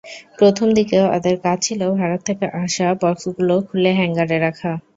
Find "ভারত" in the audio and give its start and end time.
1.99-2.21